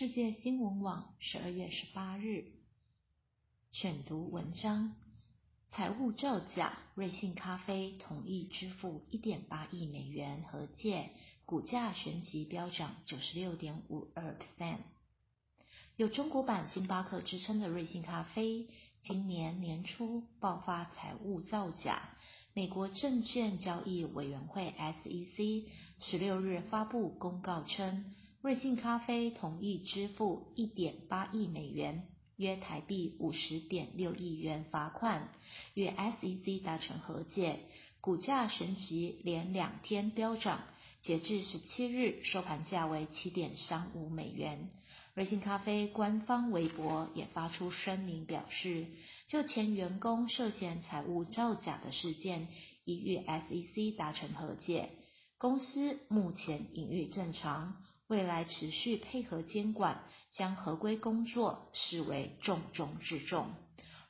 [0.00, 2.46] 世界新闻网十二月十八日
[3.70, 4.94] 选读文章：
[5.68, 11.10] 财务造假，瑞幸咖啡同意支付一点八亿美元和解，
[11.44, 14.78] 股价旋即飙涨九十六点五二 percent。
[15.98, 18.68] 有中国版星巴克之称的瑞幸咖啡，
[19.02, 22.08] 今年年初爆发财务造假。
[22.54, 25.66] 美国证券交易委员会 SEC
[25.98, 32.08] 十六日发布公告称，瑞幸咖啡同意支付一点八亿美元
[32.38, 35.28] （约台币五十点六亿元）罚款，
[35.74, 37.60] 与 SEC 达成和解。
[38.00, 40.62] 股价神奇连两天飙涨，
[41.02, 44.70] 截至十七日收盘价为七点三五美元。
[45.12, 48.86] 瑞幸咖啡官方微博也发出声明表示，
[49.28, 52.48] 就前员工涉嫌财务造假的事件，
[52.86, 54.88] 已与 SEC 达成和解，
[55.36, 57.76] 公司目前营运正常，
[58.10, 63.46] 未来持续配合监管，将合规工作视为重中之重。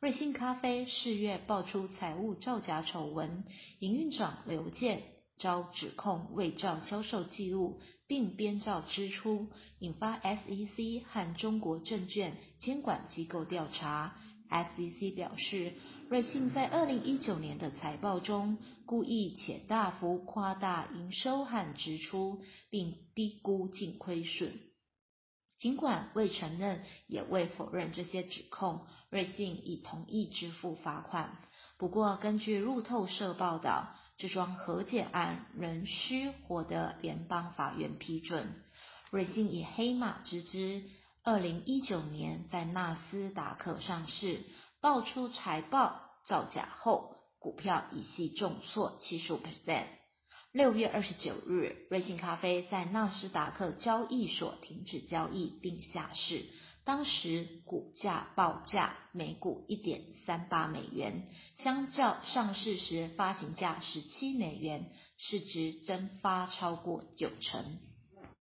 [0.00, 3.44] 瑞幸咖啡四月爆出财务造假丑闻，
[3.78, 5.02] 营运长刘健。
[5.38, 14.16] 遭指控伪造销售记录并编造支出，引发 SEC 和中国证券监管机构调查。
[14.50, 15.74] SEC 表示，
[16.08, 24.52] 瑞幸在二零一九年的财报中故意且大幅夸大营收和支出，并低估净亏损。
[25.58, 31.38] 尽管未承认也未否认这些指控，瑞幸已同意支付罚款。
[31.78, 33.94] 不过，根据路透社报道。
[34.18, 38.48] 这桩和解案仍需获得联邦法院批准。
[39.10, 40.84] 瑞幸以黑马之姿，
[41.28, 44.44] 二零一九年在纳斯达克上市，
[44.80, 49.86] 爆出财报造假后，股票一系重挫七十五 percent。
[50.52, 56.44] 六月二十九日，瑞幸咖啡在纳斯达克交易所停止交易并下市。
[56.84, 61.26] 当时股价报价每股一点三八美元，
[61.58, 67.78] 相较上市时发行价十七美元，市值蒸发超过九成。